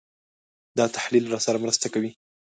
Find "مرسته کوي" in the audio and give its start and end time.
1.63-2.11